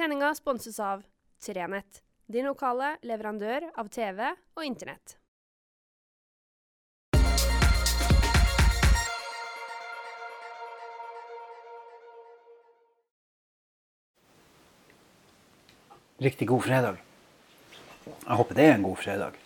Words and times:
Sendinga 0.00 0.34
sponses 0.34 0.80
av 0.80 1.02
Trenett, 1.44 1.98
din 2.26 2.46
lokale 2.48 2.94
leverandør 3.04 3.66
av 3.76 3.88
TV 3.92 4.30
og 4.56 4.62
Internett. 4.64 5.18
Riktig 16.16 16.48
god 16.48 16.64
fredag. 16.64 17.04
Jeg 18.08 18.40
håper 18.40 18.56
det 18.56 18.66
er 18.70 18.74
en 18.78 18.88
god 18.88 18.96
fredag. 19.04 19.36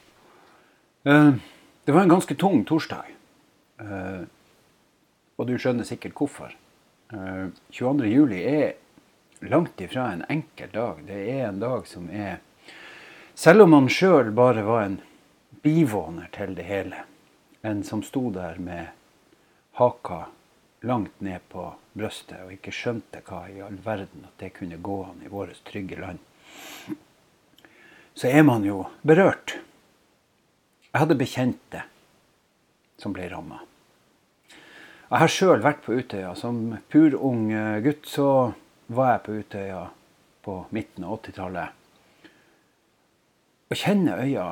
Eh, 1.02 1.34
Det 1.84 1.95
var 1.98 2.02
en 2.07 2.14
ganske 2.14 2.39
tung 2.39 2.62
torsdag. 2.64 3.11
Eh, 3.80 4.23
Og 5.36 5.46
du 5.50 5.59
skjønner 5.59 5.82
sikkert 5.82 6.14
hvorfor. 6.14 6.55
Eh, 7.11 7.50
22. 7.73 8.07
juli 8.07 8.45
er 8.46 8.83
langt 9.48 9.80
ifra 9.80 10.12
en 10.12 10.24
enkel 10.29 10.70
dag. 10.72 11.00
Det 11.06 11.20
er 11.30 11.48
en 11.48 11.61
dag 11.61 11.86
som 11.86 12.11
er 12.11 12.40
Selv 13.34 13.64
om 13.64 13.72
han 13.75 13.89
sjøl 13.90 14.29
bare 14.30 14.62
var 14.62 14.84
en 14.84 15.00
bivåner 15.64 16.29
til 16.30 16.53
det 16.54 16.68
hele, 16.68 17.00
en 17.67 17.80
som 17.82 18.03
sto 18.07 18.29
der 18.30 18.61
med 18.62 18.93
haka 19.75 20.26
langt 20.86 21.18
ned 21.18 21.43
på 21.50 21.64
brystet 21.98 22.44
og 22.44 22.53
ikke 22.54 22.70
skjønte 22.70 23.25
hva 23.26 23.40
i 23.50 23.58
all 23.64 23.80
verden 23.82 24.29
at 24.29 24.39
det 24.39 24.53
kunne 24.54 24.79
gå 24.79 25.00
an 25.08 25.26
i 25.26 25.32
vårt 25.32 25.58
trygge 25.67 25.98
land, 25.98 26.22
så 28.14 28.31
er 28.31 28.46
man 28.46 28.62
jo 28.62 28.84
berørt. 29.03 29.56
Jeg 30.92 31.03
hadde 31.03 31.18
bekjente 31.18 31.82
som 33.03 33.14
ble 33.17 33.27
ramma. 33.33 33.64
Jeg 35.11 35.20
har 35.20 35.31
sjøl 35.31 35.62
vært 35.62 35.83
på 35.83 35.97
Utøya. 35.98 36.33
Som 36.39 36.77
purung 36.91 37.50
ung 37.50 37.83
gutt 37.83 38.06
så 38.06 38.28
var 38.86 39.14
jeg 39.14 39.22
på 39.24 39.38
Utøya 39.41 39.80
på 40.44 40.58
midten 40.77 41.06
av 41.06 41.19
80-tallet. 41.20 41.80
Å 43.72 43.78
kjenne 43.78 44.19
øya 44.20 44.48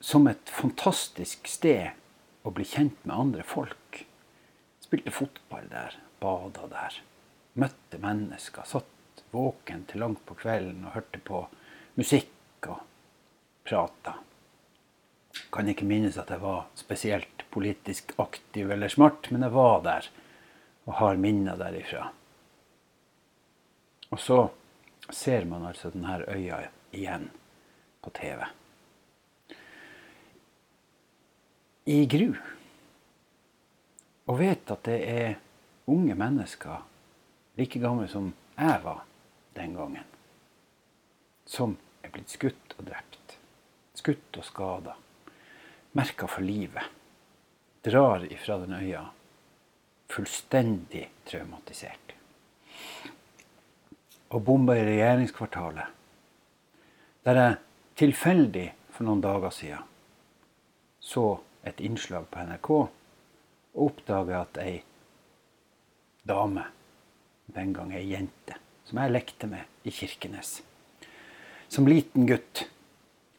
som 0.00 0.26
et 0.30 0.48
fantastisk 0.50 1.48
sted 1.50 1.92
å 2.46 2.52
bli 2.54 2.64
kjent 2.66 2.98
med 3.04 3.16
andre 3.16 3.44
folk. 3.46 4.02
Spilte 4.80 5.12
fotball 5.12 5.68
der, 5.70 5.96
bada 6.22 6.68
der. 6.70 7.00
Møtte 7.60 8.00
mennesker. 8.00 8.64
Satt 8.64 9.24
våken 9.34 9.84
til 9.90 10.04
langt 10.04 10.22
på 10.28 10.36
kvelden 10.38 10.86
og 10.86 10.96
hørte 10.96 11.20
på 11.20 11.42
musikk 11.98 12.70
og 12.70 12.80
prata. 13.66 14.16
Kan 15.52 15.68
ikke 15.68 15.88
minnes 15.88 16.16
at 16.20 16.30
jeg 16.32 16.40
var 16.40 16.68
spesielt 16.78 17.44
politisk 17.52 18.14
aktiv 18.22 18.70
eller 18.72 18.92
smart, 18.92 19.28
men 19.30 19.44
jeg 19.44 19.52
var 19.56 19.82
der 19.84 20.08
og 20.86 20.94
har 21.00 21.18
minner 21.20 21.58
derifra. 21.60 22.08
Og 24.10 24.20
så 24.20 24.38
ser 25.10 25.44
man 25.44 25.66
altså 25.66 25.90
denne 25.90 26.20
øya 26.28 26.60
igjen 26.92 27.30
på 28.02 28.10
TV. 28.10 28.44
I 31.86 31.98
gru. 32.10 32.34
Og 34.26 34.38
vet 34.38 34.70
at 34.70 34.84
det 34.86 34.98
er 35.06 35.34
unge 35.86 36.14
mennesker, 36.18 36.82
like 37.56 37.80
gamle 37.80 38.08
som 38.10 38.32
jeg 38.56 38.80
var 38.82 39.04
den 39.54 39.74
gangen, 39.76 40.06
som 41.46 41.76
er 42.02 42.10
blitt 42.10 42.34
skutt 42.34 42.74
og 42.78 42.88
drept. 42.88 43.36
Skutt 43.96 44.38
og 44.38 44.44
skada. 44.44 44.96
Merka 45.96 46.26
for 46.28 46.44
livet. 46.44 46.90
Drar 47.86 48.26
ifra 48.26 48.58
den 48.58 48.74
øya 48.74 49.06
fullstendig 50.10 51.06
traumatisert. 51.24 52.14
Og 54.34 54.42
bomba 54.42 54.74
i 54.74 54.84
regjeringskvartalet. 54.86 55.92
Der 57.26 57.38
jeg 57.40 57.58
tilfeldig 57.98 58.66
for 58.94 59.06
noen 59.06 59.22
dager 59.22 59.52
siden 59.54 59.92
så 61.06 61.38
et 61.66 61.80
innslag 61.86 62.26
på 62.30 62.42
NRK 62.48 62.70
og 62.76 63.82
oppdaga 63.86 64.40
at 64.42 64.58
ei 64.62 64.76
dame, 66.26 66.64
den 67.46 67.74
gang 67.76 67.92
ei 67.94 68.08
jente, 68.10 68.56
som 68.86 68.98
jeg 68.98 69.12
lekte 69.14 69.50
med 69.50 69.86
i 69.86 69.92
Kirkenes, 69.94 70.60
som 71.68 71.86
liten 71.86 72.26
gutt, 72.26 72.64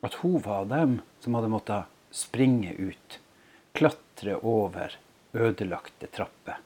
at 0.06 0.20
hun 0.22 0.40
var 0.46 0.68
dem 0.72 1.02
som 1.24 1.36
hadde 1.36 1.52
måttet 1.52 1.92
springe 2.16 2.72
ut, 2.80 3.20
klatre 3.76 4.38
over 4.40 4.96
ødelagte 5.36 6.08
trapper, 6.14 6.62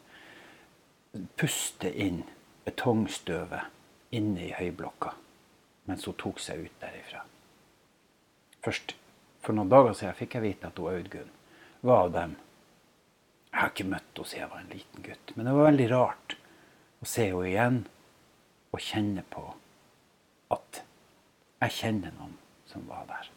puste 1.39 1.89
inn 1.89 2.21
betongstøvet 2.67 3.80
inne 4.15 4.47
i 4.47 4.55
høyblokka 4.55 5.13
mens 5.89 6.05
hun 6.07 6.17
tok 6.19 6.39
seg 6.39 6.61
ut 6.65 6.83
derifra. 6.83 7.23
Først 8.61 8.93
for 9.41 9.57
noen 9.57 9.71
dager 9.71 9.95
siden 9.97 10.17
fikk 10.17 10.37
jeg 10.37 10.45
vite 10.45 10.69
at 10.69 10.77
hun 10.79 10.91
Audgunn 10.93 11.31
var 11.81 12.05
av 12.05 12.13
dem. 12.15 12.35
Jeg 13.51 13.59
har 13.59 13.73
ikke 13.73 13.89
møtt 13.89 14.11
henne 14.13 14.29
siden 14.29 14.43
jeg 14.43 14.51
var 14.51 14.61
en 14.61 14.71
liten 14.75 15.07
gutt, 15.07 15.33
men 15.35 15.47
det 15.47 15.55
var 15.57 15.69
veldig 15.71 15.89
rart 15.91 16.37
å 17.01 17.09
se 17.09 17.27
henne 17.31 17.49
igjen 17.49 17.81
og 18.71 18.85
kjenne 18.85 19.25
på 19.33 19.43
at 20.55 20.83
jeg 21.65 21.77
kjenner 21.79 22.13
noen 22.17 22.37
som 22.69 22.85
var 22.89 23.07
der. 23.09 23.31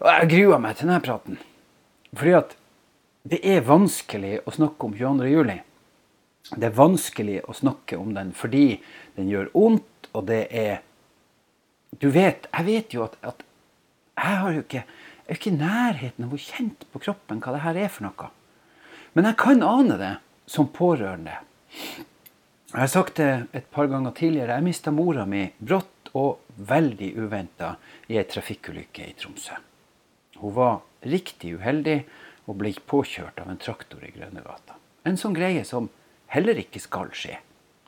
Og 0.00 0.08
jeg 0.08 0.30
gruer 0.30 0.62
meg 0.62 0.78
til 0.78 0.88
denne 0.88 1.04
praten. 1.04 1.40
Fordi 2.16 2.32
at 2.38 2.54
det 3.28 3.42
er 3.44 3.66
vanskelig 3.66 4.38
å 4.48 4.54
snakke 4.54 4.88
om 4.88 4.94
22. 4.96 5.28
juli. 5.28 5.58
Det 6.50 6.70
er 6.70 6.78
vanskelig 6.78 7.42
å 7.44 7.54
snakke 7.54 7.98
om 8.00 8.14
den 8.16 8.32
fordi 8.34 8.80
den 9.20 9.30
gjør 9.30 9.52
vondt, 9.54 10.10
og 10.12 10.26
det 10.30 10.46
er 10.50 10.80
Du 12.00 12.08
vet, 12.14 12.46
jeg 12.54 12.64
vet 12.66 12.94
jo 12.94 13.02
at, 13.02 13.16
at 13.26 13.40
jeg 14.14 14.36
har 14.40 14.52
jo 14.54 14.60
ikke, 14.62 14.82
jeg 14.84 15.32
er 15.32 15.38
ikke 15.38 15.50
i 15.50 15.58
nærheten 15.58 16.26
av 16.26 16.34
å 16.36 16.38
kjenne 16.38 16.90
på 16.92 17.00
kroppen 17.02 17.40
hva 17.42 17.54
det 17.56 17.62
her 17.64 17.78
er 17.82 17.90
for 17.90 18.06
noe. 18.06 18.28
Men 19.16 19.26
jeg 19.26 19.38
kan 19.40 19.64
ane 19.66 19.96
det 19.98 20.12
som 20.46 20.68
pårørende. 20.70 21.34
Jeg 22.70 22.78
har 22.78 22.92
sagt 22.92 23.18
det 23.18 23.30
et 23.58 23.66
par 23.74 23.90
ganger 23.90 24.14
tidligere. 24.14 24.54
Jeg 24.54 24.68
mista 24.68 24.94
mora 24.94 25.26
mi 25.26 25.48
brått 25.58 26.12
og 26.14 26.44
veldig 26.70 27.10
uventa 27.18 27.74
i 28.06 28.20
ei 28.20 28.26
trafikkulykke 28.30 29.08
i 29.08 29.16
Tromsø. 29.18 29.58
Hun 30.38 30.54
var 30.54 30.80
riktig 31.02 31.56
uheldig 31.58 31.98
og 32.46 32.58
ble 32.60 32.74
påkjørt 32.86 33.42
av 33.42 33.50
en 33.50 33.58
traktor 33.60 34.04
i 34.06 34.12
Grønnegata. 34.14 34.78
En 35.06 35.18
sånn 35.18 35.34
greie 35.34 35.66
som 35.66 35.90
heller 36.30 36.58
ikke 36.62 36.82
skal 36.82 37.10
skje. 37.16 37.40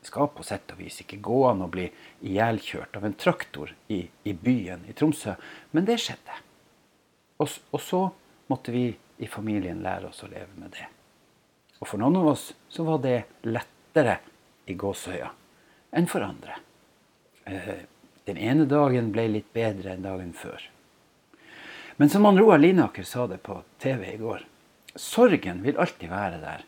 Det 0.02 0.10
skal 0.10 0.32
på 0.34 0.42
sett 0.42 0.72
og 0.74 0.80
vis 0.82 0.96
ikke 1.04 1.20
gå 1.22 1.36
an 1.46 1.60
å 1.62 1.68
bli 1.70 1.84
ihjelkjørt 2.26 2.96
av 2.98 3.04
en 3.06 3.14
traktor 3.14 3.70
i, 3.86 4.00
i, 4.26 4.32
byen 4.34 4.82
i 4.90 4.96
Tromsø, 4.98 5.36
men 5.70 5.86
det 5.86 6.00
skjedde. 6.02 6.40
Og, 7.38 7.54
og, 7.70 7.78
så 7.78 8.00
måtte 8.50 8.74
vi 8.74 8.88
i 9.22 9.28
familien 9.30 9.78
lære 9.84 10.10
oss 10.10 10.24
å 10.26 10.32
leve 10.32 10.50
med 10.58 10.74
det. 10.74 10.88
Og 11.78 11.86
for 11.86 12.02
noen 12.02 12.18
av 12.18 12.32
oss 12.34 12.48
så 12.66 12.82
var 12.90 12.98
det 13.06 13.14
lettere 13.46 14.18
i 14.66 14.74
gåsøya 14.74 15.30
enn 15.94 16.10
for 16.10 16.26
andre. 16.26 16.58
Eh, 17.46 17.86
den 18.26 18.42
ene 18.42 18.66
dagen 18.66 19.14
ble 19.14 19.30
litt 19.30 19.54
bedre 19.54 19.94
enn 19.94 20.02
dagen 20.02 20.34
før. 20.34 20.66
Men 22.02 22.10
som 22.10 22.26
han 22.26 22.42
Roar 22.42 22.58
Linaker 22.58 23.06
sa 23.06 23.30
det 23.30 23.44
på 23.46 23.62
TV 23.78 24.16
i 24.16 24.20
går, 24.20 24.48
sorgen 24.98 25.62
vil 25.62 25.78
alltid 25.78 26.10
være 26.10 26.42
der. 26.42 26.64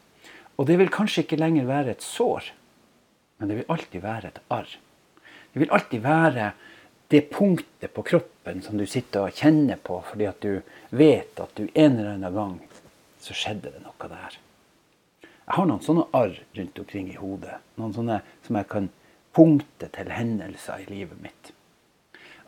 Og 0.55 0.71
det 0.71 0.79
vil 0.79 0.95
kanskje 1.03 1.27
ikke 1.27 1.43
lenger 1.43 1.67
være 1.67 1.97
et 1.97 2.07
sår 2.07 2.55
men 3.39 3.51
det 3.51 3.59
vil 3.61 3.73
alltid 3.75 4.05
være 4.05 4.31
et 4.31 4.41
arr. 4.55 4.77
Det 5.53 5.63
vil 5.63 5.75
alltid 5.75 6.03
være 6.05 6.53
det 7.13 7.21
punktet 7.31 7.93
på 7.95 8.03
kroppen 8.03 8.63
som 8.63 8.79
du 8.79 8.87
sitter 8.91 9.29
og 9.29 9.37
kjenner 9.39 9.79
på 9.79 10.01
fordi 10.09 10.27
at 10.27 10.41
du 10.43 10.63
vet 10.91 11.41
at 11.41 11.53
du 11.55 11.69
en 11.69 11.99
eller 11.99 12.17
annen 12.17 12.35
gang 12.35 12.57
så 13.23 13.37
skjedde 13.37 13.73
det 13.75 13.83
noe 13.85 14.09
der. 14.11 14.39
Jeg 15.45 15.57
har 15.59 15.69
noen 15.69 15.85
sånne 15.85 16.07
arr 16.17 16.37
rundt 16.57 16.79
omkring 16.81 17.11
i 17.13 17.19
hodet. 17.21 17.59
Noen 17.77 17.93
sånne 17.97 18.21
som 18.47 18.57
jeg 18.59 18.69
kan 18.71 18.89
punkte 19.37 19.91
til 19.93 20.13
hendelser 20.15 20.85
i 20.85 20.89
livet 20.89 21.21
mitt. 21.21 21.53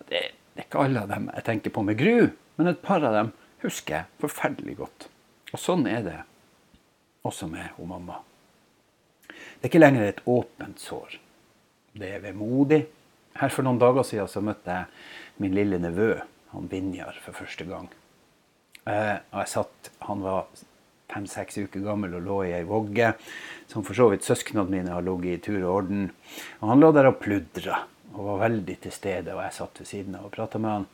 Det, 0.09 0.23
er 0.56 0.65
ikke 0.65 0.87
alle 0.87 1.03
av 1.05 1.11
dem 1.12 1.29
jeg 1.35 1.44
tenker 1.49 1.75
på 1.75 1.82
med 1.85 1.99
gru, 2.00 2.31
men 2.56 2.71
et 2.71 2.81
par 2.85 3.05
av 3.05 3.17
dem 3.17 3.32
husker 3.65 3.99
jeg 3.99 4.23
forferdelig 4.23 4.79
godt. 4.79 5.09
Og 5.53 5.61
sånn 5.61 5.85
er 5.91 6.05
det 6.06 6.17
også 7.27 7.49
med 7.50 7.75
hun 7.77 7.91
mamma. 7.91 8.23
Det 9.67 9.73
er 9.73 9.81
ikke 9.81 9.83
lenger 9.83 10.05
et 10.07 10.21
åpent 10.31 10.79
sår. 10.79 11.15
Det 11.99 12.07
er 12.15 12.21
vemodig. 12.23 12.85
Her 13.35 13.51
For 13.51 13.67
noen 13.67 13.81
dager 13.83 14.05
siden 14.07 14.29
så 14.31 14.39
møtte 14.39 14.71
jeg 14.71 15.43
min 15.43 15.57
lille 15.59 15.81
nevø, 15.83 16.21
han 16.53 16.69
Vinjar, 16.71 17.19
for 17.25 17.35
første 17.35 17.67
gang. 17.67 17.89
Eh, 18.87 19.19
og 19.33 19.41
jeg 19.41 19.51
satt, 19.51 19.91
Han 20.07 20.23
var 20.23 20.47
fem-seks 21.11 21.59
uker 21.59 21.83
gammel 21.83 22.15
og 22.15 22.23
lå 22.29 22.39
i 22.45 22.55
ei 22.61 22.63
vogge, 22.63 23.11
som 23.67 23.83
for 23.83 23.99
så 23.99 24.07
vidt 24.15 24.23
søsknene 24.23 24.71
mine 24.71 24.95
har 24.95 25.03
ligget 25.03 25.35
i 25.35 25.43
tur 25.49 25.59
og 25.65 25.75
orden. 25.75 26.13
Og 26.61 26.69
Han 26.69 26.87
lå 26.87 26.93
der 26.93 27.11
og 27.11 27.19
pludra 27.19 27.83
og 28.15 28.23
var 28.23 28.41
veldig 28.47 28.81
til 28.87 28.93
stede, 28.93 29.35
og 29.35 29.43
jeg 29.49 29.59
satt 29.59 29.83
ved 29.83 29.91
siden 29.91 30.15
av 30.15 30.31
og 30.31 30.35
prata 30.39 30.63
med 30.63 30.71
han. 30.71 30.89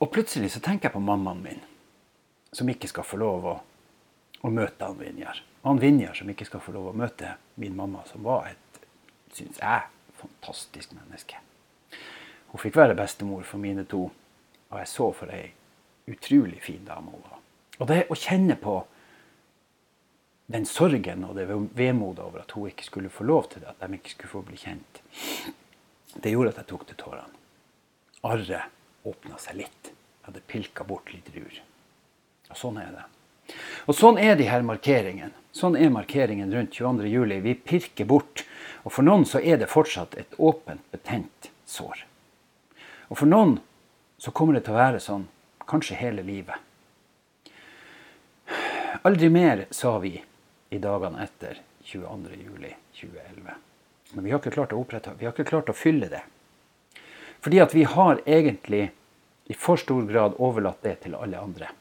Og 0.00 0.14
plutselig 0.16 0.54
så 0.56 0.64
tenker 0.64 0.88
jeg 0.88 0.96
på 0.96 1.06
mammaen 1.12 1.44
min, 1.44 1.64
som 2.56 2.72
ikke 2.72 2.88
skal 2.88 3.04
få 3.04 3.20
lov 3.20 3.44
å, 3.44 3.56
å 4.40 4.48
møte 4.48 4.80
han 4.80 4.96
Vinjar. 4.96 5.44
Han 5.68 5.76
Vinjar 5.76 6.16
som 6.16 6.32
ikke 6.32 6.48
skal 6.48 6.64
få 6.64 6.72
lov 6.72 6.94
å 6.94 6.96
møte 6.96 7.36
min 7.60 7.76
mamma, 7.76 8.04
som 8.08 8.24
var 8.24 8.50
et, 8.52 8.82
syns 9.34 9.60
jeg, 9.60 9.88
fantastisk 10.20 10.92
menneske. 10.96 11.40
Hun 12.52 12.60
fikk 12.60 12.76
være 12.76 12.96
bestemor 12.96 13.44
for 13.48 13.62
mine 13.62 13.84
to. 13.88 14.06
Og 14.72 14.78
jeg 14.80 14.88
så 14.88 15.10
for 15.16 15.32
ei 15.32 15.50
utrolig 16.08 16.60
fin 16.64 16.84
dame 16.84 17.12
hun 17.12 17.24
var. 17.24 17.38
Og 17.80 17.88
det 17.88 18.04
å 18.12 18.16
kjenne 18.18 18.56
på 18.60 18.78
den 20.52 20.66
sorgen 20.68 21.24
og 21.24 21.36
det 21.38 21.46
vemodet 21.48 22.24
over 22.24 22.42
at 22.42 22.52
hun 22.56 22.68
ikke 22.68 22.88
skulle 22.88 23.12
få 23.12 23.24
lov 23.24 23.48
til 23.52 23.62
det, 23.62 23.72
at 23.72 23.80
de 23.80 23.98
ikke 23.98 24.14
skulle 24.16 24.32
få 24.32 24.42
bli 24.48 24.58
kjent, 24.60 25.00
det 26.20 26.32
gjorde 26.32 26.52
at 26.52 26.60
jeg 26.60 26.70
tok 26.72 26.86
til 26.88 27.00
tårene. 27.00 27.40
Arret 28.28 29.08
åpna 29.08 29.38
seg 29.40 29.62
litt. 29.62 29.88
Jeg 29.88 30.28
hadde 30.28 30.44
pilka 30.46 30.84
bort 30.86 31.08
litt 31.10 31.30
rur. 31.34 31.56
Og 32.52 32.58
sånn 32.58 32.78
er 32.82 32.92
det. 32.94 33.06
Og 33.86 33.98
sånn 33.98 34.18
er 34.20 34.36
de 34.38 34.46
her 34.46 34.62
markeringene. 34.66 35.34
Sånn 35.52 35.76
er 35.76 35.92
markeringen 35.92 36.52
rundt 36.54 36.72
22. 36.72 37.08
juli. 37.12 37.40
Vi 37.44 37.54
pirker 37.54 38.08
bort. 38.08 38.44
Og 38.82 38.94
for 38.94 39.06
noen 39.06 39.26
så 39.28 39.40
er 39.42 39.58
det 39.60 39.70
fortsatt 39.70 40.16
et 40.18 40.38
åpent, 40.38 40.82
betent 40.94 41.50
sår. 41.68 42.04
Og 43.10 43.18
for 43.20 43.28
noen 43.28 43.58
så 44.22 44.32
kommer 44.32 44.56
det 44.56 44.64
til 44.66 44.74
å 44.74 44.80
være 44.80 45.02
sånn 45.02 45.26
kanskje 45.68 45.98
hele 46.00 46.24
livet. 46.24 46.56
Aldri 49.02 49.28
mer, 49.32 49.66
sa 49.74 49.96
vi 49.98 50.14
i 50.70 50.78
dagene 50.78 51.24
etter 51.24 51.58
22.07.2011. 51.84 53.52
Men 54.12 54.24
vi 54.24 54.32
har 54.32 54.40
ikke 54.40 54.54
klart 54.54 54.72
å 54.72 54.80
opprette, 54.80 55.14
vi 55.18 55.26
har 55.26 55.34
ikke 55.34 55.48
klart 55.48 55.72
å 55.72 55.76
fylle 55.76 56.08
det. 56.12 56.22
Fordi 57.42 57.60
at 57.64 57.74
vi 57.74 57.84
har 57.88 58.20
egentlig 58.24 58.90
i 59.50 59.56
for 59.58 59.80
stor 59.80 60.04
grad 60.06 60.36
overlatt 60.38 60.84
det 60.86 61.00
til 61.04 61.16
alle 61.18 61.40
andre. 61.40 61.72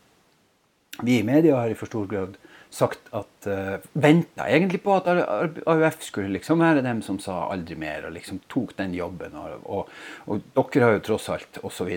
Vi 1.00 1.20
i 1.20 1.24
media 1.24 1.56
har 1.56 1.72
i 1.72 1.78
for 1.80 1.88
stor 1.88 2.08
grad 2.12 2.36
sagt 2.72 3.10
at 3.12 3.48
uh, 3.48 3.54
eh, 3.54 3.88
venta 3.94 4.48
egentlig 4.48 4.80
på 4.84 4.94
at 4.96 5.08
AUF 5.68 6.04
skulle 6.04 6.32
liksom 6.38 6.62
være 6.64 6.84
dem 6.86 7.02
som 7.04 7.18
sa 7.20 7.50
aldri 7.52 7.76
mer, 7.80 8.08
og 8.08 8.16
liksom 8.16 8.40
tok 8.52 8.76
den 8.78 8.96
jobben. 8.96 9.36
Og, 9.36 9.66
og, 9.68 9.92
og 10.56 10.72
dere 10.72 10.88
har 10.88 10.96
jo 10.96 11.04
tross 11.10 11.28
alt, 11.34 11.60
osv. 11.68 11.92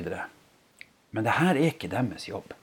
Men 1.15 1.27
det 1.27 1.39
her 1.39 1.55
er 1.55 1.71
ikke 1.71 1.91
deres 1.93 2.27
jobb. 2.27 2.55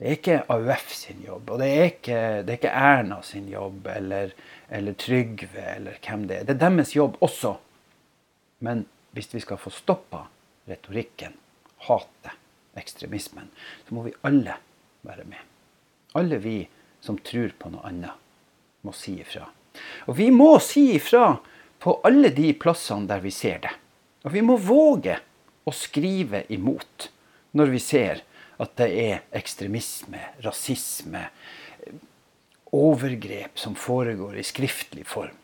Det 0.00 0.08
er 0.08 0.16
ikke 0.16 0.40
AUF 0.50 0.88
sin 0.96 1.20
jobb, 1.22 1.52
og 1.54 1.60
det 1.62 1.68
er 1.70 1.84
ikke, 1.92 2.20
det 2.42 2.54
er 2.54 2.58
ikke 2.58 2.74
Erna 2.88 3.20
sin 3.22 3.46
jobb 3.52 3.86
eller, 3.92 4.32
eller, 4.68 4.96
Trygve 4.98 5.68
eller 5.76 6.00
hvem 6.02 6.24
det 6.30 6.40
er. 6.40 6.48
Det 6.48 6.56
er 6.56 6.62
deres 6.64 6.96
jobb 6.96 7.20
også. 7.22 7.54
Men 8.64 8.86
hvis 9.14 9.30
vi 9.36 9.44
skal 9.44 9.60
få 9.60 9.70
stoppa 9.70 10.24
retorikken, 10.68 11.36
hatet, 11.86 12.32
ekstremismen, 12.80 13.52
så 13.86 13.94
må 13.94 14.08
vi 14.08 14.16
alle 14.26 14.56
være 15.06 15.26
med. 15.28 15.40
Alle 16.18 16.38
vi 16.42 16.58
som 17.04 17.18
tror 17.20 17.52
på 17.58 17.70
noe 17.72 17.84
annet, 17.88 18.12
må 18.84 18.92
si 18.96 19.18
ifra. 19.20 19.46
Og 20.08 20.16
vi 20.16 20.30
må 20.32 20.54
si 20.62 20.94
ifra 20.96 21.34
på 21.82 21.98
alle 22.06 22.30
de 22.32 22.52
plassene 22.56 23.08
der 23.08 23.20
vi 23.24 23.32
ser 23.34 23.60
det. 23.64 23.72
Og 24.24 24.32
vi 24.32 24.42
må 24.44 24.56
våge 24.60 25.18
å 25.64 25.72
skrive 25.74 26.44
imot 26.52 27.10
når 27.56 27.72
vi 27.74 27.80
ser 27.82 28.22
at 28.62 28.76
det 28.78 28.88
er 29.02 29.22
ekstremisme, 29.36 30.20
rasisme, 30.44 31.26
overgrep 32.74 33.58
som 33.58 33.76
foregår 33.78 34.38
i 34.40 34.46
skriftlig 34.46 35.06
form. 35.06 35.36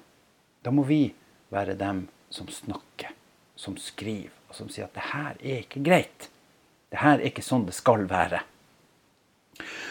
Da 0.62 0.72
må 0.74 0.84
vi 0.88 1.10
være 1.52 1.76
dem 1.78 2.06
som 2.30 2.48
snakker, 2.50 3.12
som 3.58 3.76
skriver, 3.80 4.32
og 4.50 4.56
som 4.56 4.70
sier 4.70 4.88
at 4.88 4.96
det 4.96 5.08
her 5.12 5.36
er 5.38 5.62
ikke 5.64 5.82
greit. 5.86 6.30
Det 6.90 7.02
her 7.02 7.18
er 7.18 7.28
ikke 7.30 7.44
sånn 7.44 7.68
det 7.68 7.76
skal 7.76 8.06
være. 8.10 8.42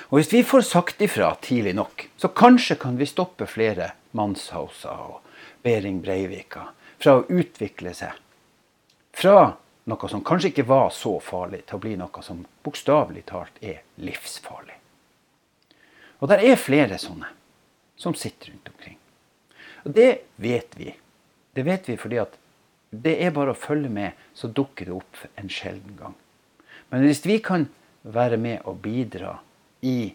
Og 0.10 0.18
Hvis 0.18 0.34
vi 0.34 0.44
får 0.44 0.62
sagt 0.66 1.02
ifra 1.06 1.36
tidlig 1.42 1.76
nok, 1.78 2.08
så 2.18 2.28
kanskje 2.34 2.80
kan 2.82 2.98
vi 2.98 3.06
stoppe 3.06 3.46
flere 3.46 3.92
Manshauser 4.18 5.04
og 5.06 5.20
Behring 5.62 6.00
Breivika 6.02 6.72
fra 6.98 7.20
å 7.20 7.26
utvikle 7.30 7.94
seg 7.94 8.18
fra 9.20 9.52
noe 9.90 10.10
som 10.10 10.24
kanskje 10.26 10.50
ikke 10.50 10.66
var 10.70 10.90
så 10.96 11.18
farlig, 11.22 11.66
til 11.68 11.78
å 11.78 11.84
bli 11.84 11.96
noe 12.00 12.24
som 12.26 12.46
bokstavelig 12.66 13.26
talt 13.30 13.58
er 13.62 13.82
livsfarlig. 14.02 14.78
Og 16.20 16.32
der 16.32 16.42
er 16.46 16.60
flere 16.60 16.98
sånne 17.02 17.30
som 18.00 18.16
sitter 18.16 18.54
rundt 18.54 18.70
omkring. 18.72 18.98
Og 19.84 19.94
det 19.96 20.10
vet 20.42 20.74
vi. 20.80 20.94
Det 21.54 21.66
vet 21.68 21.90
vi 21.90 21.98
fordi 22.00 22.22
at 22.22 22.38
det 22.90 23.18
er 23.22 23.36
bare 23.36 23.54
å 23.54 23.60
følge 23.60 23.92
med, 23.94 24.18
så 24.34 24.50
dukker 24.50 24.90
det 24.90 24.96
opp 24.96 25.22
en 25.38 25.52
sjelden 25.52 25.98
gang. 26.00 26.16
Men 26.90 27.06
hvis 27.06 27.22
vi 27.28 27.38
kan 27.44 27.68
være 28.02 28.40
med 28.42 28.66
og 28.66 28.80
bidra 28.82 29.36
i 29.82 30.14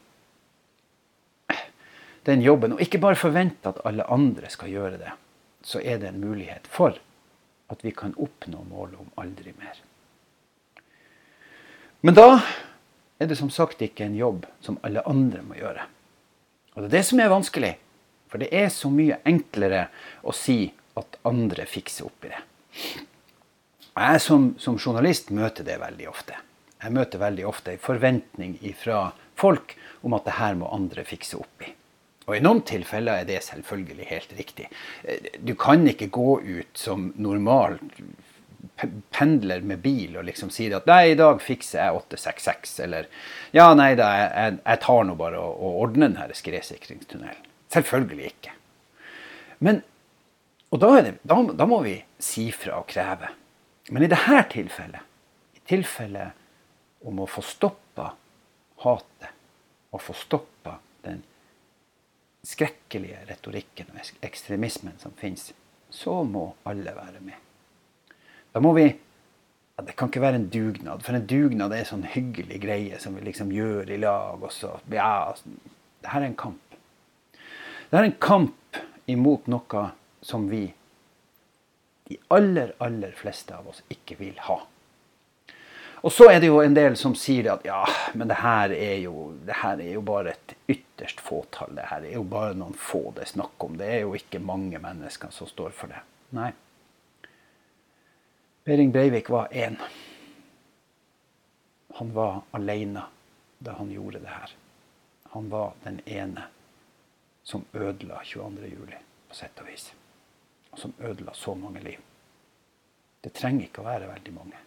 den 2.25 2.43
jobben, 2.43 2.73
og 2.73 2.81
ikke 2.81 3.01
bare 3.03 3.21
forvente 3.21 3.69
at 3.69 3.83
alle 3.85 4.07
andre 4.13 4.51
skal 4.53 4.73
gjøre 4.73 5.01
det, 5.01 5.13
så 5.65 5.81
er 5.81 6.01
det 6.01 6.13
en 6.13 6.23
mulighet 6.23 6.69
for 6.73 6.97
at 7.73 7.85
vi 7.85 7.93
kan 7.97 8.15
oppnå 8.21 8.65
målet 8.69 9.01
om 9.01 9.11
aldri 9.21 9.53
mer. 9.59 9.81
Men 12.05 12.17
da 12.17 12.29
er 13.19 13.29
det 13.29 13.39
som 13.41 13.51
sagt 13.53 13.83
ikke 13.85 14.05
en 14.05 14.17
jobb 14.17 14.47
som 14.65 14.79
alle 14.85 15.05
andre 15.09 15.41
må 15.45 15.57
gjøre. 15.57 15.87
Og 16.75 16.83
det 16.83 16.91
er 16.91 16.97
det 16.99 17.05
som 17.09 17.21
er 17.23 17.33
vanskelig. 17.33 17.75
For 18.29 18.43
det 18.43 18.51
er 18.53 18.69
så 18.73 18.91
mye 18.91 19.21
enklere 19.29 19.87
å 20.27 20.33
si 20.35 20.67
at 20.99 21.19
andre 21.29 21.67
fikser 21.71 22.09
opp 22.09 22.27
i 22.27 22.33
det. 22.33 22.41
Jeg 23.95 24.21
som, 24.21 24.49
som 24.59 24.75
journalist 24.75 25.31
møter 25.31 25.67
det 25.67 25.79
veldig 25.79 26.09
ofte. 26.11 26.37
Jeg 26.83 26.93
møter 26.93 27.23
veldig 27.23 27.47
ofte 27.47 27.73
en 27.73 27.81
forventning 27.81 28.57
fra 28.77 29.07
folk 29.45 29.77
om 30.05 30.17
at 30.17 30.27
det 30.27 30.39
her 30.41 30.59
må 30.61 30.73
andre 30.73 31.05
fikse 31.07 31.39
opp 31.41 31.65
i. 31.65 31.73
Og 32.25 32.39
I 32.39 32.43
noen 32.45 32.63
tilfeller 32.65 33.21
er 33.21 33.29
det 33.29 33.43
selvfølgelig 33.45 34.07
helt 34.09 34.31
riktig. 34.39 34.71
Du 35.45 35.53
kan 35.61 35.85
ikke 35.89 36.09
gå 36.13 36.39
ut 36.41 36.79
som 36.79 37.11
normal 37.21 37.77
pendler 39.15 39.61
med 39.61 39.83
bil 39.85 40.17
og 40.17 40.25
liksom 40.27 40.51
si 40.51 40.71
at 40.73 40.87
'nei, 40.89 41.13
i 41.13 41.19
dag 41.19 41.41
fikser 41.43 41.83
jeg 41.83 42.01
866', 42.01 42.81
eller 42.85 43.07
'ja, 43.53 43.75
nei 43.75 43.95
da, 43.95 44.09
jeg, 44.17 44.59
jeg 44.65 44.81
tar 44.81 45.05
nå 45.05 45.15
bare 45.15 45.39
og, 45.39 45.61
og 45.61 45.81
ordner 45.85 46.09
denne 46.09 46.35
skredsikringstunnelen'. 46.35 47.51
Selvfølgelig 47.75 48.27
ikke. 48.27 48.53
Men, 49.59 49.83
og 50.71 50.81
da, 50.81 50.91
det, 51.03 51.19
da, 51.23 51.41
da 51.53 51.67
må 51.67 51.83
vi 51.85 51.99
si 52.19 52.51
fra 52.53 52.81
og 52.81 52.89
kreve. 52.89 53.31
Men 53.91 54.07
i 54.07 54.11
dette 54.11 54.43
tilfellet, 54.57 55.01
i 55.55 55.63
tilfellet 55.69 57.05
om 57.05 57.21
å 57.21 57.29
få 57.29 57.45
stoppa 57.45 58.15
hatet, 58.85 59.34
og 59.95 60.03
få 60.03 60.17
stoppa 60.19 60.79
den 61.05 61.23
skrekkelige 62.45 63.23
retorikken 63.29 63.93
og 63.95 64.27
ekstremismen 64.27 64.99
som 65.01 65.15
finnes, 65.17 65.53
så 65.91 66.23
må 66.27 66.51
alle 66.67 66.93
være 66.97 67.23
med. 67.23 67.39
Da 68.53 68.63
må 68.63 68.75
vi 68.77 68.89
ja, 68.91 69.83
Det 69.83 69.97
kan 69.97 70.09
ikke 70.09 70.23
være 70.23 70.39
en 70.39 70.51
dugnad, 70.51 71.03
for 71.03 71.17
en 71.17 71.27
dugnad 71.27 71.73
er 71.73 71.83
en 71.83 71.89
sånn 71.89 72.05
hyggelig 72.07 72.61
greie 72.63 72.99
som 73.03 73.17
vi 73.17 73.25
liksom 73.27 73.51
gjør 73.51 73.91
i 73.91 73.99
lag. 73.99 74.43
og 74.43 74.53
så, 74.53 74.77
ja, 74.91 75.35
Det 76.01 76.11
her 76.11 76.21
er 76.21 76.27
en 76.27 76.37
kamp. 76.37 76.77
Det 77.91 77.99
er 77.99 78.05
en 78.05 78.21
kamp 78.21 78.79
imot 79.07 79.49
noe 79.51 79.91
som 80.23 80.47
vi, 80.49 80.69
de 82.09 82.19
aller, 82.31 82.73
aller 82.79 83.13
fleste 83.19 83.55
av 83.55 83.67
oss, 83.69 83.83
ikke 83.91 84.17
vil 84.19 84.39
ha. 84.47 84.61
Og 86.05 86.13
så 86.13 86.27
er 86.29 86.41
det 86.41 86.51
jo 86.51 86.59
en 86.61 86.75
del 86.77 86.99
som 87.01 87.15
sier 87.17 87.47
at 87.55 87.63
ja, 87.65 87.81
men 88.13 88.29
det 88.29 88.37
her 88.43 88.73
er 88.77 88.99
jo, 89.01 89.31
her 89.49 89.81
er 89.81 89.95
jo 89.95 90.03
bare 90.05 90.35
et 90.35 90.53
ytterst 90.69 91.23
fåtall. 91.25 91.73
Det 91.79 91.87
her 91.89 92.05
er 92.05 92.19
jo 92.19 92.27
bare 92.29 92.57
noen 92.61 92.77
få 92.77 93.07
det 93.17 93.25
er 93.25 93.31
snakk 93.31 93.65
om. 93.65 93.79
Det 93.81 93.89
er 93.89 94.03
jo 94.03 94.13
ikke 94.19 94.43
mange 94.45 94.81
mennesker 94.83 95.33
som 95.33 95.49
står 95.49 95.73
for 95.73 95.95
det. 95.95 96.03
Nei. 96.37 96.51
Behring 98.69 98.93
Breivik 98.93 99.31
var 99.33 99.49
én. 99.49 99.79
Han 101.97 102.13
var 102.13 102.43
alene 102.53 103.07
da 103.65 103.79
han 103.79 103.93
gjorde 103.93 104.21
det 104.21 104.35
her. 104.35 104.53
Han 105.33 105.49
var 105.49 105.73
den 105.87 106.03
ene 106.05 106.45
som 107.49 107.65
ødela 107.73 108.21
22.07. 108.25 108.93
på 109.29 109.41
sett 109.41 109.65
og 109.65 109.73
vis. 109.73 109.89
Og 110.71 110.85
som 110.85 110.95
ødela 111.01 111.33
så 111.33 111.57
mange 111.57 111.81
liv. 111.81 112.05
Det 113.25 113.33
trenger 113.33 113.71
ikke 113.71 113.81
å 113.81 113.89
være 113.89 114.13
veldig 114.13 114.37
mange. 114.37 114.65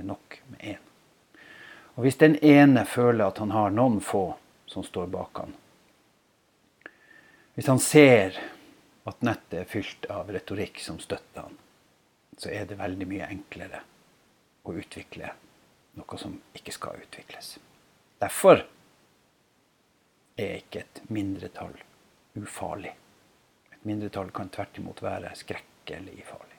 Det 0.00 0.04
er 0.04 0.08
nok 0.08 0.42
med 0.46 0.60
én. 0.60 0.84
Og 1.94 2.04
hvis 2.06 2.16
den 2.16 2.38
ene 2.40 2.86
føler 2.88 3.26
at 3.26 3.38
han 3.38 3.50
har 3.52 3.72
noen 3.74 3.98
få 4.00 4.22
som 4.64 4.80
står 4.80 5.10
bak 5.12 5.40
han, 5.42 5.50
hvis 7.52 7.66
han 7.68 7.82
ser 7.84 8.38
at 9.04 9.20
nettet 9.20 9.58
er 9.58 9.66
fylt 9.68 10.06
av 10.08 10.30
retorikk 10.32 10.80
som 10.80 10.96
støtter 11.04 11.44
han, 11.44 11.58
så 12.32 12.48
er 12.48 12.64
det 12.64 12.78
veldig 12.80 13.08
mye 13.10 13.28
enklere 13.28 13.82
å 14.64 14.72
utvikle 14.72 15.34
noe 16.00 16.20
som 16.22 16.38
ikke 16.56 16.72
skal 16.72 17.04
utvikles. 17.04 17.58
Derfor 18.24 18.62
er 20.40 20.62
ikke 20.62 20.86
et 20.86 21.02
mindretall 21.12 21.76
ufarlig. 22.40 22.94
Et 23.76 23.84
mindretall 23.84 24.32
kan 24.32 24.48
tvert 24.48 24.80
imot 24.80 25.04
være 25.04 25.36
skrekkelig 25.44 26.24
farlig. 26.24 26.49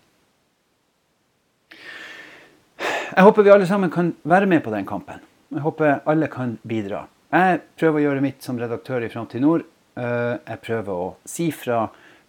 Jeg 3.11 3.27
håper 3.27 3.43
vi 3.43 3.51
alle 3.51 3.67
sammen 3.67 3.91
kan 3.91 4.13
være 4.23 4.47
med 4.47 4.61
på 4.63 4.71
den 4.71 4.85
kampen. 4.87 5.19
Jeg 5.51 5.63
håper 5.65 5.97
alle 6.07 6.29
kan 6.31 6.53
bidra. 6.63 7.03
Jeg 7.31 7.59
prøver 7.79 7.99
å 7.99 8.03
gjøre 8.05 8.23
mitt 8.23 8.43
som 8.45 8.59
redaktør 8.59 9.03
i 9.03 9.09
Framtid 9.11 9.43
Nord. 9.43 9.65
Eh, 9.99 10.35
jeg 10.47 10.61
prøver 10.63 10.91
å 10.95 11.09
si 11.27 11.49
fra 11.51 11.81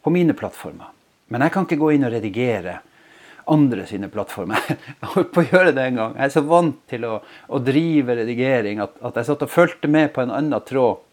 på 0.02 0.10
mine 0.10 0.34
plattformer. 0.34 0.90
Men 1.30 1.44
jeg 1.46 1.54
kan 1.54 1.68
ikke 1.68 1.78
gå 1.78 1.92
inn 1.94 2.06
og 2.08 2.10
redigere 2.14 2.80
andre 3.52 3.84
sine 3.86 4.08
plattformer. 4.10 4.58
Jeg 5.00 5.10
holdt 5.14 5.30
på 5.34 5.42
å 5.42 5.46
gjøre 5.48 5.72
det 5.74 5.84
en 5.88 5.96
gang. 5.98 6.12
Jeg 6.14 6.28
er 6.28 6.34
så 6.34 6.42
vant 6.46 6.76
til 6.90 7.06
å, 7.08 7.16
å 7.22 7.58
drive 7.62 8.14
redigering 8.20 8.82
at, 8.84 8.92
at, 9.02 9.16
jeg 9.18 9.26
satt 9.26 9.42
og 9.42 9.50
fulgte 9.50 9.90
med 9.90 10.12
på 10.14 10.22
en 10.22 10.30
annen 10.34 10.66
tråd. 10.66 11.08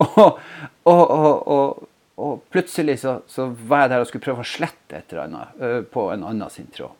Og, 0.00 0.38
og, 0.88 1.48
og, 1.52 1.88
og 2.20 2.38
plutselig 2.52 2.98
så, 3.02 3.18
så, 3.28 3.50
var 3.52 3.82
jeg 3.84 3.90
der 3.92 4.04
og 4.04 4.08
skulle 4.08 4.24
prøve 4.24 4.44
å 4.44 4.48
slette 4.48 4.96
et 4.96 5.12
eller 5.12 5.26
annet 5.26 5.60
uh, 5.60 5.82
på 5.92 6.06
en 6.14 6.24
annen 6.24 6.52
sin 6.52 6.70
tråd. 6.72 6.96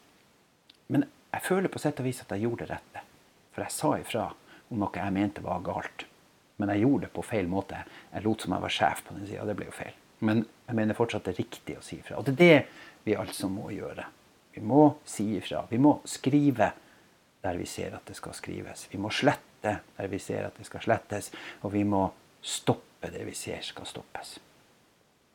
Men 0.92 1.06
jeg 1.30 1.46
føler 1.46 1.70
på 1.70 1.78
sett 1.78 2.00
og 2.02 2.06
vis 2.08 2.22
at 2.24 2.32
jeg 2.34 2.44
gjorde 2.46 2.66
det 2.66 2.74
rette. 2.74 3.02
For 3.54 3.64
jeg 3.64 3.74
sa 3.74 3.90
ifra 4.00 4.28
om 4.70 4.80
noe 4.82 5.02
jeg 5.02 5.14
mente 5.14 5.42
var 5.44 5.62
galt. 5.66 6.06
Men 6.60 6.72
jeg 6.74 6.84
gjorde 6.84 7.06
det 7.06 7.14
på 7.16 7.24
feil 7.24 7.48
måte. 7.50 7.80
Jeg 8.12 8.24
lot 8.26 8.42
som 8.44 8.54
jeg 8.54 8.64
var 8.64 8.74
sjef 8.74 9.02
på 9.06 9.16
den 9.16 9.26
sida. 9.28 9.46
Det 9.48 9.56
ble 9.58 9.70
jo 9.70 9.74
feil. 9.74 9.94
Men 10.26 10.42
jeg 10.66 10.76
mener 10.76 10.98
fortsatt 10.98 11.24
det 11.26 11.32
er 11.34 11.42
riktig 11.42 11.78
å 11.78 11.84
si 11.84 12.00
ifra. 12.00 12.18
Og 12.20 12.26
det 12.26 12.34
er 12.34 12.40
det 12.40 12.58
vi 13.06 13.16
altså 13.16 13.48
må 13.48 13.70
gjøre. 13.72 14.04
Vi 14.54 14.62
må 14.66 14.82
si 15.08 15.30
ifra. 15.38 15.64
Vi 15.70 15.78
må 15.80 15.96
skrive 16.04 16.72
der 17.40 17.56
vi 17.56 17.66
ser 17.66 17.96
at 17.96 18.04
det 18.10 18.18
skal 18.18 18.36
skrives. 18.36 18.84
Vi 18.92 19.00
må 19.00 19.12
slette 19.14 19.78
der 19.96 20.10
vi 20.12 20.20
ser 20.20 20.50
at 20.50 20.58
det 20.58 20.68
skal 20.68 20.84
slettes. 20.84 21.30
Og 21.64 21.72
vi 21.72 21.86
må 21.88 22.04
stoppe 22.42 23.08
det 23.14 23.24
vi 23.24 23.34
ser 23.36 23.64
skal 23.64 23.88
stoppes. 23.88 24.36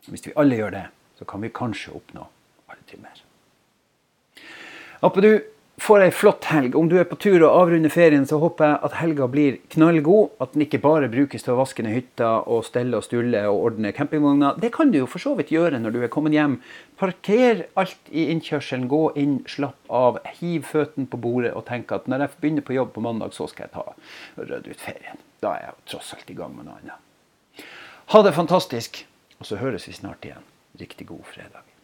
Hvis 0.05 0.27
vi 0.27 0.35
alle 0.37 0.59
gjør 0.59 0.75
det, 0.75 0.85
så 1.17 1.25
kan 1.25 1.41
vi 1.41 1.49
kanskje 1.49 1.95
oppnå 1.97 2.27
aldri 2.69 2.99
mer. 3.01 3.23
Håper 5.01 5.25
du 5.25 5.31
får 5.85 6.01
ei 6.01 6.11
flott 6.11 6.47
helg. 6.49 6.75
Om 6.75 6.87
du 6.89 6.95
er 6.97 7.05
på 7.05 7.17
tur 7.21 7.43
og 7.43 7.51
avrunder 7.51 7.91
ferien, 7.93 8.25
så 8.25 8.39
håper 8.41 8.65
jeg 8.65 8.77
at 8.87 8.95
helga 8.97 9.27
blir 9.29 9.57
knallgod. 9.75 10.31
At 10.41 10.55
den 10.55 10.63
ikke 10.65 10.81
bare 10.81 11.09
brukes 11.11 11.45
til 11.45 11.53
å 11.53 11.59
vaske 11.59 11.85
ned 11.85 11.93
hytta 11.93 12.31
og 12.49 12.65
stelle 12.65 12.97
og 12.97 13.05
stulle 13.05 13.43
og 13.51 13.67
ordne 13.69 13.91
campingvogna. 13.95 14.55
Det 14.61 14.71
kan 14.73 14.93
du 14.93 14.97
jo 15.03 15.09
for 15.09 15.21
så 15.21 15.35
vidt 15.37 15.53
gjøre 15.53 15.81
når 15.81 15.93
du 15.93 15.99
er 16.01 16.11
kommet 16.13 16.33
hjem. 16.33 16.57
Parker 16.97 17.65
alt 17.77 18.09
i 18.09 18.25
innkjørselen, 18.33 18.87
gå 18.89 19.03
inn, 19.21 19.37
slapp 19.51 19.93
av, 19.93 20.17
hiv 20.39 20.65
føttene 20.71 21.09
på 21.11 21.21
bordet 21.21 21.53
og 21.53 21.67
tenk 21.69 21.93
at 21.93 22.09
når 22.09 22.25
jeg 22.25 22.41
begynner 22.41 22.65
på 22.65 22.77
jobb 22.77 22.95
på 22.95 23.05
mandag, 23.05 23.35
så 23.37 23.49
skal 23.51 23.67
jeg 23.67 23.75
ta 23.75 23.85
rydde 24.41 24.73
ut 24.73 24.81
ferien. 24.87 25.21
Da 25.43 25.53
er 25.59 25.67
jeg 25.67 25.79
tross 25.93 26.15
alt 26.17 26.33
i 26.33 26.39
gang 26.39 26.57
med 26.57 26.69
noe 26.69 26.79
annet. 26.81 27.67
Ha 28.15 28.25
det 28.25 28.33
fantastisk, 28.37 29.03
og 29.37 29.49
så 29.49 29.61
høres 29.61 29.85
vi 29.89 29.97
snart 29.97 30.25
igjen. 30.25 30.51
Riktig 30.81 31.09
god 31.13 31.25
fredag. 31.29 31.74